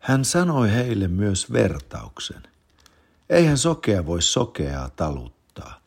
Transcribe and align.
Hän 0.00 0.24
sanoi 0.24 0.70
heille 0.70 1.08
myös 1.08 1.52
vertauksen. 1.52 2.42
Eihän 3.30 3.58
sokea 3.58 4.06
voi 4.06 4.22
sokeaa 4.22 4.90
taluttaa. 4.90 5.80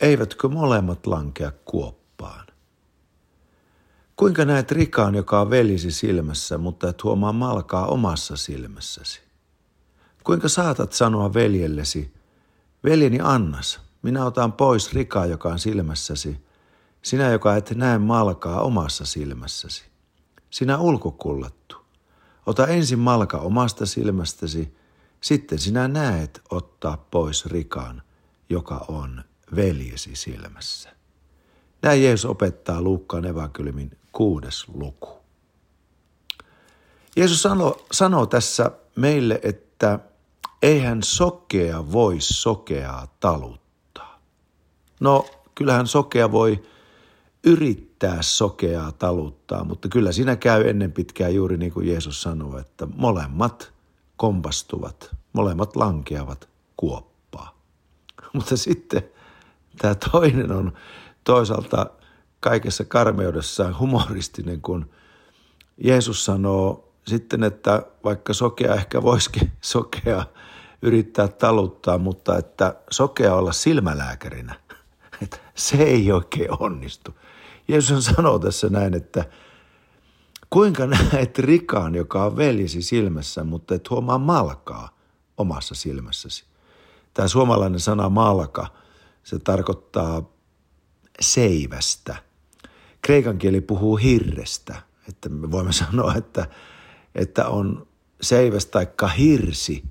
Eivätkö 0.00 0.48
molemmat 0.48 1.06
lankea 1.06 1.52
kuoppaan? 1.64 2.46
Kuinka 4.16 4.44
näet 4.44 4.70
rikaan, 4.70 5.14
joka 5.14 5.40
on 5.40 5.50
velisi 5.50 5.90
silmässä, 5.90 6.58
mutta 6.58 6.88
et 6.88 7.04
huomaa 7.04 7.32
malkaa 7.32 7.86
omassa 7.86 8.36
silmässäsi? 8.36 9.20
Kuinka 10.24 10.48
saatat 10.48 10.92
sanoa 10.92 11.34
veljellesi, 11.34 12.14
veljeni 12.84 13.18
Annas, 13.22 13.80
minä 14.02 14.24
otan 14.24 14.52
pois 14.52 14.92
rikaa, 14.92 15.26
joka 15.26 15.48
on 15.48 15.58
silmässäsi, 15.58 16.44
sinä, 17.02 17.28
joka 17.28 17.56
et 17.56 17.70
näe 17.74 17.98
malkaa 17.98 18.60
omassa 18.60 19.04
silmässäsi. 19.04 19.84
Sinä 20.50 20.78
ulkokullattu, 20.78 21.79
ota 22.46 22.66
ensin 22.66 22.98
malka 22.98 23.38
omasta 23.38 23.86
silmästäsi, 23.86 24.76
sitten 25.20 25.58
sinä 25.58 25.88
näet 25.88 26.42
ottaa 26.50 27.06
pois 27.10 27.46
rikaan, 27.46 28.02
joka 28.48 28.84
on 28.88 29.24
veljesi 29.56 30.16
silmässä. 30.16 30.90
Näin 31.82 32.02
Jeesus 32.04 32.30
opettaa 32.30 32.82
Luukkaan 32.82 33.24
evankeliumin 33.24 33.98
kuudes 34.12 34.68
luku. 34.68 35.08
Jeesus 37.16 37.42
sanoo, 37.42 37.86
sanoo 37.92 38.26
tässä 38.26 38.70
meille, 38.96 39.40
että 39.42 39.98
eihän 40.62 41.02
sokea 41.02 41.92
voi 41.92 42.16
sokeaa 42.20 43.06
taluttaa. 43.20 44.20
No, 45.00 45.26
kyllähän 45.54 45.86
sokea 45.86 46.32
voi 46.32 46.62
yrittää 47.44 48.22
sokeaa 48.22 48.92
taluttaa, 48.92 49.64
mutta 49.64 49.88
kyllä 49.88 50.12
siinä 50.12 50.36
käy 50.36 50.68
ennen 50.68 50.92
pitkää 50.92 51.28
juuri 51.28 51.56
niin 51.56 51.72
kuin 51.72 51.88
Jeesus 51.88 52.22
sanoo, 52.22 52.58
että 52.58 52.86
molemmat 52.96 53.72
kompastuvat, 54.16 55.16
molemmat 55.32 55.76
lankeavat 55.76 56.48
kuoppaa. 56.76 57.58
Mutta 58.34 58.56
sitten 58.56 59.02
tämä 59.78 59.94
toinen 59.94 60.52
on 60.52 60.72
toisaalta 61.24 61.86
kaikessa 62.40 62.84
karmeudessaan 62.84 63.78
humoristinen, 63.78 64.60
kun 64.60 64.90
Jeesus 65.84 66.24
sanoo 66.24 66.92
sitten, 67.06 67.44
että 67.44 67.82
vaikka 68.04 68.32
sokea 68.32 68.74
ehkä 68.74 69.02
voisikin 69.02 69.52
sokea 69.60 70.24
yrittää 70.82 71.28
taluttaa, 71.28 71.98
mutta 71.98 72.38
että 72.38 72.74
sokea 72.90 73.34
olla 73.34 73.52
silmälääkärinä, 73.52 74.60
että 75.22 75.38
se 75.54 75.76
ei 75.82 76.12
oikein 76.12 76.48
onnistu. 76.58 77.14
Jeesus 77.68 78.04
sanoo 78.04 78.38
tässä 78.38 78.68
näin, 78.68 78.94
että 78.94 79.24
kuinka 80.50 80.86
näet 80.86 81.38
rikaan, 81.38 81.94
joka 81.94 82.24
on 82.24 82.36
veljesi 82.36 82.82
silmässä, 82.82 83.44
mutta 83.44 83.74
et 83.74 83.90
huomaa 83.90 84.18
malkaa 84.18 84.98
omassa 85.36 85.74
silmässäsi. 85.74 86.44
Tämä 87.14 87.28
suomalainen 87.28 87.80
sana 87.80 88.08
malka, 88.08 88.66
se 89.22 89.38
tarkoittaa 89.38 90.22
seivästä. 91.20 92.16
Kreikan 93.02 93.38
kieli 93.38 93.60
puhuu 93.60 93.96
hirrestä, 93.96 94.82
että 95.08 95.28
me 95.28 95.50
voimme 95.50 95.72
sanoa, 95.72 96.14
että, 96.14 96.48
että 97.14 97.48
on 97.48 97.86
seiväs 98.20 98.66
taikka 98.66 99.08
hirsi, 99.08 99.84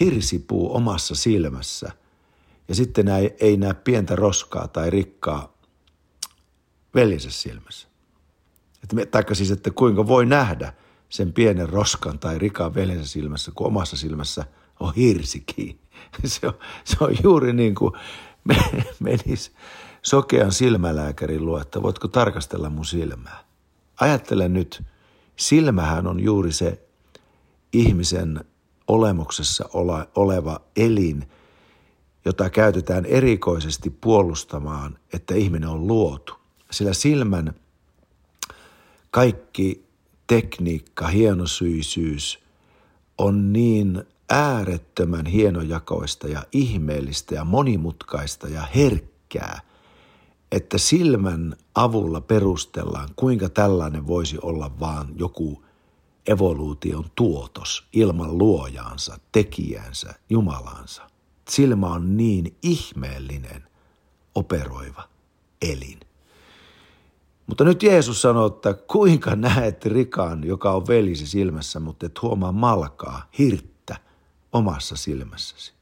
hirsipuu 0.00 0.76
omassa 0.76 1.14
silmässä. 1.14 1.92
Ja 2.68 2.74
sitten 2.74 3.08
ei, 3.08 3.36
ei 3.40 3.56
näe 3.56 3.74
pientä 3.74 4.16
roskaa 4.16 4.68
tai 4.68 4.90
rikkaa 4.90 5.56
veljensä 6.94 7.30
silmässä. 7.30 7.88
Että, 8.82 9.06
taikka 9.10 9.34
siis, 9.34 9.50
että 9.50 9.70
kuinka 9.70 10.06
voi 10.06 10.26
nähdä 10.26 10.72
sen 11.08 11.32
pienen 11.32 11.68
roskan 11.68 12.18
tai 12.18 12.38
rikan 12.38 12.74
veljensä 12.74 13.06
silmässä, 13.06 13.52
kun 13.54 13.66
omassa 13.66 13.96
silmässä 13.96 14.44
on 14.80 14.94
hirsikin. 14.94 15.80
Se 16.24 16.46
on, 16.46 16.54
se 16.84 16.96
on 17.00 17.16
juuri 17.22 17.52
niin 17.52 17.74
kuin 17.74 17.92
menisi 19.00 19.50
sokean 20.02 20.52
silmälääkärin 20.52 21.46
luo, 21.46 21.60
että 21.60 21.82
voitko 21.82 22.08
tarkastella 22.08 22.70
mun 22.70 22.84
silmää. 22.84 23.44
Ajattele 24.00 24.48
nyt, 24.48 24.82
silmähän 25.36 26.06
on 26.06 26.20
juuri 26.20 26.52
se 26.52 26.86
ihmisen 27.72 28.44
olemuksessa 28.88 29.68
oleva 30.14 30.60
elin, 30.76 31.28
jota 32.26 32.50
käytetään 32.50 33.04
erikoisesti 33.04 33.90
puolustamaan, 33.90 34.98
että 35.12 35.34
ihminen 35.34 35.68
on 35.68 35.86
luotu. 35.86 36.34
Sillä 36.70 36.92
silmän 36.92 37.54
kaikki 39.10 39.84
tekniikka, 40.26 41.06
hienosyisyys 41.06 42.38
on 43.18 43.52
niin 43.52 44.04
äärettömän 44.30 45.26
hienojakoista 45.26 46.28
ja 46.28 46.42
ihmeellistä 46.52 47.34
ja 47.34 47.44
monimutkaista 47.44 48.48
ja 48.48 48.62
herkkää, 48.74 49.60
että 50.52 50.78
silmän 50.78 51.56
avulla 51.74 52.20
perustellaan, 52.20 53.08
kuinka 53.16 53.48
tällainen 53.48 54.06
voisi 54.06 54.38
olla 54.42 54.80
vaan 54.80 55.08
joku 55.16 55.64
evoluution 56.26 57.04
tuotos 57.14 57.88
ilman 57.92 58.38
luojaansa, 58.38 59.18
tekijänsä, 59.32 60.14
Jumalansa. 60.30 61.15
Silmä 61.50 61.86
on 61.86 62.16
niin 62.16 62.56
ihmeellinen, 62.62 63.68
operoiva 64.34 65.08
elin. 65.62 66.00
Mutta 67.46 67.64
nyt 67.64 67.82
Jeesus 67.82 68.22
sanoo, 68.22 68.46
että 68.46 68.74
kuinka 68.74 69.36
näet 69.36 69.84
rikaan, 69.84 70.44
joka 70.44 70.72
on 70.72 70.86
velisi 70.86 71.26
silmässä, 71.26 71.80
mutta 71.80 72.06
et 72.06 72.22
huomaa 72.22 72.52
malkaa, 72.52 73.28
hirttä 73.38 73.96
omassa 74.52 74.96
silmässäsi. 74.96 75.72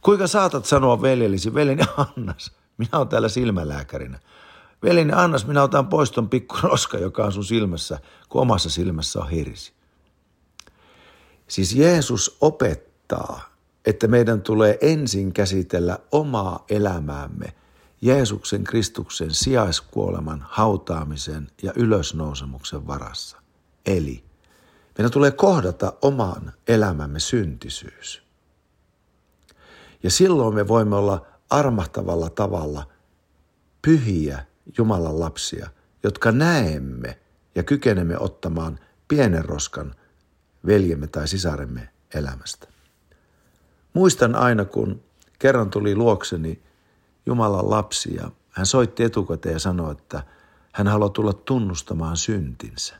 Kuinka 0.00 0.26
saatat 0.26 0.64
sanoa 0.64 1.02
veljellisi, 1.02 1.54
veljeni 1.54 1.82
Annas, 1.96 2.52
minä 2.78 2.90
olen 2.92 3.08
täällä 3.08 3.28
silmälääkärinä. 3.28 4.20
Veljeni 4.82 5.12
Annas, 5.12 5.46
minä 5.46 5.62
otan 5.62 5.86
pois 5.86 6.10
ton 6.10 6.28
pikku 6.28 6.56
roska, 6.62 6.98
joka 6.98 7.24
on 7.24 7.32
sun 7.32 7.44
silmässä, 7.44 8.00
kun 8.28 8.42
omassa 8.42 8.70
silmässä 8.70 9.20
on 9.20 9.30
hirsi. 9.30 9.72
Siis 11.48 11.74
Jeesus 11.74 12.36
opettaa, 12.40 13.55
että 13.86 14.06
meidän 14.06 14.42
tulee 14.42 14.78
ensin 14.80 15.32
käsitellä 15.32 15.98
omaa 16.12 16.64
elämäämme– 16.70 17.54
Jeesuksen 18.00 18.64
Kristuksen 18.64 19.30
sijaiskuoleman, 19.34 20.46
hautaamisen 20.48 21.50
ja 21.62 21.72
ylösnousemuksen 21.76 22.86
varassa. 22.86 23.36
Eli 23.86 24.24
meidän 24.98 25.10
tulee 25.10 25.30
kohdata 25.30 25.92
oman 26.02 26.52
elämämme 26.68 27.20
syntisyys. 27.20 28.22
Ja 30.02 30.10
silloin 30.10 30.54
me 30.54 30.68
voimme 30.68 30.96
olla 30.96 31.26
armahtavalla 31.50 32.30
tavalla 32.30 32.86
pyhiä 33.82 34.44
Jumalan 34.78 35.20
lapsia, 35.20 35.70
jotka 36.02 36.32
näemme 36.32 37.18
ja 37.54 37.62
kykenemme 37.62 38.18
ottamaan 38.18 38.78
pienen 39.08 39.44
roskan 39.44 39.94
veljemme 40.66 41.06
tai 41.06 41.28
sisaremme 41.28 41.88
elämästä. 42.14 42.75
Muistan 43.96 44.34
aina, 44.34 44.64
kun 44.64 45.02
kerran 45.38 45.70
tuli 45.70 45.96
luokseni 45.96 46.62
Jumalan 47.26 47.70
lapsi 47.70 48.14
ja 48.14 48.30
hän 48.50 48.66
soitti 48.66 49.02
etukäteen 49.02 49.52
ja 49.52 49.58
sanoi, 49.58 49.92
että 49.92 50.22
hän 50.72 50.88
haluaa 50.88 51.08
tulla 51.08 51.32
tunnustamaan 51.32 52.16
syntinsä. 52.16 52.96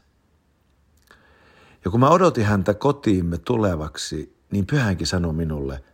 Ja 1.84 1.90
kun 1.90 2.00
mä 2.00 2.10
odotin 2.10 2.44
häntä 2.44 2.74
kotiimme 2.74 3.38
tulevaksi, 3.38 4.36
niin 4.50 4.66
pyhänkin 4.66 5.06
sanoi 5.06 5.32
minulle, 5.32 5.84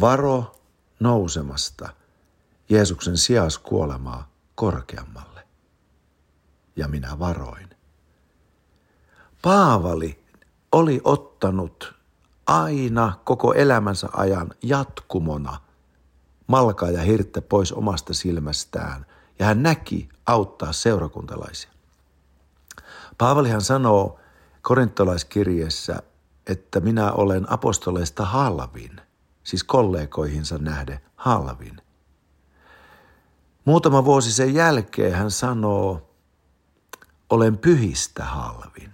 varo 0.00 0.60
nousemasta 1.00 1.88
Jeesuksen 2.68 3.16
sijas 3.16 3.58
kuolemaa 3.58 4.30
korkeammalle. 4.54 5.46
Ja 6.76 6.88
minä 6.88 7.18
varoin. 7.18 7.70
Paavali 9.42 10.24
oli 10.72 11.00
ottanut 11.04 11.95
aina 12.46 13.12
koko 13.24 13.54
elämänsä 13.54 14.08
ajan 14.12 14.50
jatkumona– 14.62 15.60
malkaa 16.46 16.90
ja 16.90 17.02
hirttä 17.02 17.42
pois 17.42 17.72
omasta 17.72 18.14
silmästään 18.14 19.06
ja 19.38 19.46
hän 19.46 19.62
näki 19.62 20.08
auttaa 20.26 20.72
seurakuntalaisia. 20.72 21.70
Paavalihan 23.18 23.60
sanoo 23.60 24.20
korintolaiskirjeessä, 24.62 26.02
että 26.46 26.80
minä 26.80 27.12
olen 27.12 27.52
apostoleista 27.52 28.24
halvin, 28.24 29.00
siis 29.44 29.64
kollegoihinsa 29.64 30.58
nähden 30.58 31.00
halvin. 31.16 31.80
Muutama 33.64 34.04
vuosi 34.04 34.32
sen 34.32 34.54
jälkeen 34.54 35.14
hän 35.14 35.30
sanoo, 35.30 36.10
olen 37.30 37.58
pyhistä 37.58 38.24
halvin. 38.24 38.92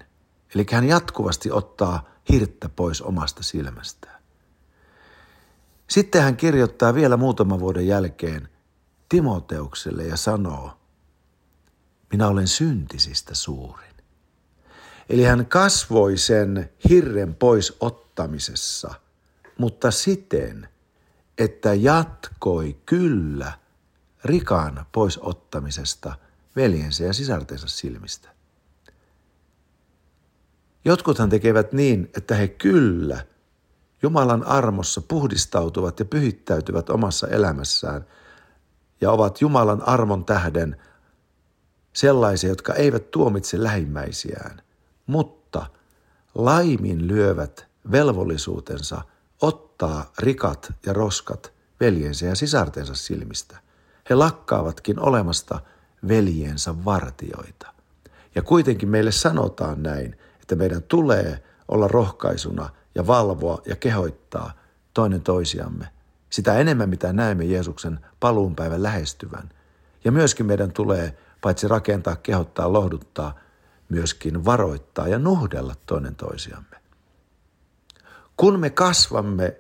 Eli 0.55 0.67
hän 0.73 0.89
jatkuvasti 0.89 1.51
ottaa 1.51 2.05
hirttä 2.29 2.69
pois 2.69 3.03
omasta 3.03 3.43
silmästään. 3.43 4.23
Sitten 5.91 6.23
hän 6.23 6.37
kirjoittaa 6.37 6.95
vielä 6.95 7.17
muutaman 7.17 7.61
vuoden 7.61 7.87
jälkeen 7.87 8.49
Timoteukselle 9.09 10.05
ja 10.05 10.17
sanoo, 10.17 10.73
minä 12.13 12.29
olen 12.29 12.49
syntisistä 12.49 13.35
suurin. 13.35 13.93
Eli 15.09 15.23
hän 15.23 15.47
kasvoi 15.47 16.17
sen 16.17 16.71
hirren 16.89 17.35
pois 17.35 17.77
ottamisessa, 17.81 18.95
mutta 19.59 19.91
siten, 19.91 20.69
että 21.39 21.75
jatkoi 21.75 22.77
kyllä 22.87 23.53
rikan 24.25 24.87
pois 24.93 25.19
ottamisesta 25.19 26.15
veljensä 26.57 27.05
ja 27.05 27.13
sisartensa 27.13 27.69
silmistä. 27.69 28.29
Jotkuthan 30.85 31.31
tekevät 31.31 31.73
niin, 31.73 32.11
että 32.17 32.35
he 32.35 32.49
kyllä 32.49 33.25
Jumalan 34.03 34.45
armossa 34.45 35.01
puhdistautuvat 35.01 35.99
ja 35.99 36.05
pyhittäytyvät 36.05 36.91
omassa 36.91 37.29
elämässään 37.29 38.07
ja 39.01 39.11
ovat 39.11 39.41
Jumalan 39.41 39.83
armon 39.89 40.25
tähden 40.25 40.77
sellaisia, 41.93 42.51
jotka 42.51 42.75
eivät 42.75 43.11
tuomitse 43.11 43.63
lähimmäisiään, 43.63 44.63
mutta 45.07 45.67
laimin 46.35 47.09
lyövät 47.09 47.67
velvollisuutensa 47.93 49.03
ottaa 49.43 50.13
rikat 50.19 50.73
ja 50.87 50.93
roskat 50.93 51.53
veljensä 51.81 52.27
ja 52.27 52.35
sisartensa 52.35 52.95
silmistä. 52.95 53.59
He 54.11 54.15
lakkaavatkin 54.15 55.01
olemasta 55.01 55.61
veljensä 56.09 56.85
vartioita. 56.85 57.75
Ja 58.35 58.43
kuitenkin 58.43 58.89
meille 58.89 59.13
sanotaan 59.13 59.83
näin, 59.83 60.17
että 60.53 60.63
meidän 60.63 60.83
tulee 60.83 61.43
olla 61.69 61.89
rohkaisuna 61.89 62.71
ja 62.95 63.07
valvoa 63.07 63.63
ja 63.67 63.77
kehoittaa 63.77 64.53
toinen 64.95 65.23
toisiamme. 65.23 65.89
Sitä 66.31 66.59
enemmän, 66.59 66.89
mitä 66.89 67.13
näemme 67.13 67.45
Jeesuksen 67.45 68.01
paluunpäivän 68.21 68.83
lähestyvän. 68.83 69.51
Ja 70.05 70.13
myöskin 70.13 70.47
meidän 70.47 70.73
tulee 70.73 71.17
paitsi 71.41 71.69
rakentaa, 71.69 72.17
kehottaa, 72.17 72.73
lohduttaa, 72.73 73.39
myöskin 73.89 74.45
varoittaa 74.45 75.09
ja 75.09 75.19
nuhdella 75.19 75.75
toinen 75.87 76.15
toisiamme. 76.15 76.77
Kun 78.37 78.61
me 78.61 78.71
kasvamme 78.71 79.57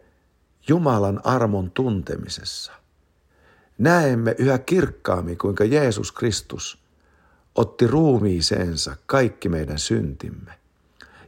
Jumalan 0.68 1.20
armon 1.24 1.70
tuntemisessa, 1.70 2.72
näemme 3.78 4.34
yhä 4.38 4.58
kirkkaammin, 4.58 5.38
kuinka 5.38 5.64
Jeesus 5.64 6.12
Kristus 6.12 6.78
otti 7.54 7.86
ruumiiseensa 7.86 8.96
kaikki 9.06 9.48
meidän 9.48 9.78
syntimme 9.78 10.61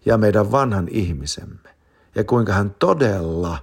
ja 0.06 0.19
meidän 0.19 0.53
vanhan 0.53 0.89
ihmisemme, 0.91 1.71
ja 2.15 2.25
kuinka 2.25 2.53
hän 2.53 2.75
todella 2.79 3.59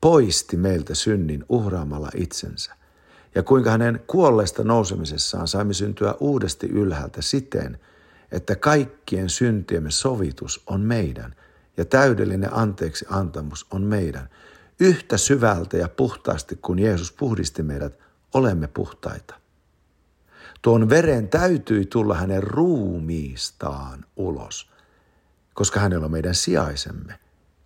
poisti 0.00 0.56
meiltä 0.56 0.94
synnin 0.94 1.44
uhraamalla 1.48 2.10
itsensä, 2.14 2.74
ja 3.34 3.42
kuinka 3.42 3.70
hänen 3.70 4.00
kuolleesta 4.06 4.64
nousemisessaan 4.64 5.48
saimme 5.48 5.74
syntyä 5.74 6.14
uudesti 6.20 6.66
ylhäältä 6.66 7.22
siten, 7.22 7.80
että 8.32 8.56
kaikkien 8.56 9.30
syntiemme 9.30 9.90
sovitus 9.90 10.62
on 10.66 10.80
meidän 10.80 11.34
ja 11.76 11.84
täydellinen 11.84 12.54
anteeksi 12.54 13.06
antamus 13.10 13.66
on 13.70 13.82
meidän. 13.82 14.28
Yhtä 14.80 15.16
syvältä 15.16 15.76
ja 15.76 15.88
puhtaasti 15.88 16.58
kuin 16.62 16.78
Jeesus 16.78 17.12
puhdisti 17.12 17.62
meidät, 17.62 17.98
olemme 18.34 18.68
puhtaita. 18.68 19.34
Tuon 20.62 20.88
veren 20.88 21.28
täytyi 21.28 21.86
tulla 21.86 22.14
hänen 22.14 22.42
ruumiistaan 22.42 24.04
ulos, 24.16 24.70
koska 25.58 25.80
hänellä 25.80 26.04
on 26.04 26.10
meidän 26.10 26.34
sijaisemme, 26.34 27.18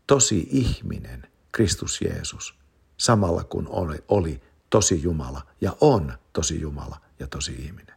tosi 0.06 0.49
ihminen, 0.50 1.27
Kristus 1.53 2.00
Jeesus, 2.00 2.55
samalla 2.97 3.44
kun 3.44 3.69
oli, 3.69 4.05
oli 4.09 4.43
tosi 4.71 5.03
Jumala 5.03 5.43
ja 5.61 5.77
on 5.81 6.12
tosi 6.33 6.61
Jumala 6.61 7.00
ja 7.19 7.27
tosi 7.27 7.53
ihminen. 7.53 7.97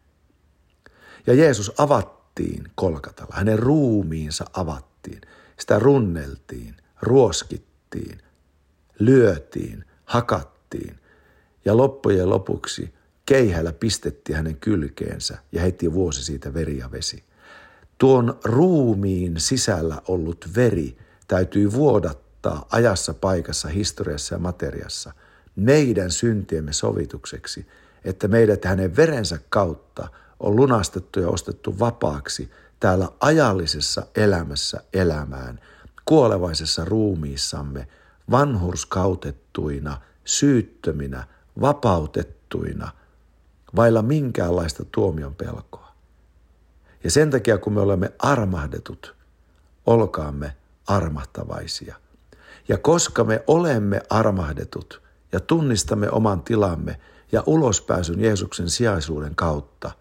Ja 1.28 1.34
Jeesus 1.34 1.72
avattiin 1.78 2.72
kolkatalla, 2.76 3.36
hänen 3.36 3.60
ruumiinsa 3.60 4.46
avattiin, 4.54 5.22
sitä 5.60 5.80
runneltiin, 5.80 6.76
ruoskittiin, 7.02 8.22
lyötiin, 9.00 9.86
hakattiin. 10.06 11.00
Ja 11.66 11.78
loppujen 11.78 12.30
lopuksi 12.30 12.94
keihällä 13.26 13.74
pistettiin 13.74 14.36
hänen 14.36 14.58
kylkeensä 14.58 15.38
ja 15.52 15.62
heti 15.62 15.94
vuosi 15.94 16.24
siitä 16.24 16.54
veri 16.54 16.78
ja 16.78 16.92
vesi. 16.92 17.24
Tuon 17.98 18.40
ruumiin 18.44 19.40
sisällä 19.40 20.02
ollut 20.08 20.50
veri 20.56 20.98
täytyy 21.28 21.72
vuodattaa 21.72 22.66
ajassa, 22.72 23.14
paikassa, 23.14 23.68
historiassa 23.68 24.36
ja 24.36 24.40
materiassa 24.40 25.14
meidän 25.56 26.12
syntiemme 26.12 26.74
sovitukseksi, 26.74 27.68
että 28.06 28.28
meidät 28.28 28.66
hänen 28.66 28.96
verensä 28.96 29.40
kautta 29.50 30.08
on 30.40 30.56
lunastettu 30.56 31.20
ja 31.20 31.30
ostettu 31.30 31.80
vapaaksi 31.80 32.52
täällä 32.80 33.10
ajallisessa 33.20 34.06
elämässä 34.16 34.82
elämään, 34.94 35.60
kuolevaisessa 36.06 36.86
ruumiissamme, 36.86 37.88
vanhurskautettuina, 38.32 40.02
syyttöminä, 40.26 41.28
vapautettuina, 41.62 42.92
vailla 43.76 44.02
minkäänlaista 44.02 44.86
tuomion 44.92 45.36
pelkoa. 45.36 45.85
Ja 47.06 47.12
sen 47.12 47.30
takia, 47.30 47.58
kun 47.58 47.74
me 47.74 47.82
olemme 47.82 48.12
armahdetut, 48.20 49.16
olkaamme 49.86 50.56
armahtavaisia. 50.88 51.96
Ja 52.68 52.78
koska 52.78 53.24
me 53.24 53.44
olemme 53.48 54.02
armahdetut 54.10 55.02
ja 55.32 55.40
tunnistamme 55.40 56.10
oman 56.12 56.44
tilamme 56.44 57.00
ja 57.32 57.44
ulospääsyn 57.46 58.20
Jeesuksen 58.20 58.70
sijaisuuden 58.70 59.36
kautta, 59.36 59.92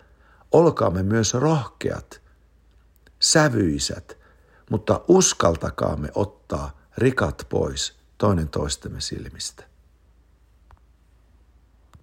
olkaamme 0.52 1.02
myös 1.02 1.34
rohkeat, 1.34 2.20
sävyisät, 3.20 4.18
mutta 4.70 5.00
uskaltakaamme 5.08 6.08
ottaa 6.14 6.78
rikat 6.98 7.46
pois 7.48 7.98
toinen 8.18 8.48
toistemme 8.48 9.00
silmistä. 9.00 9.64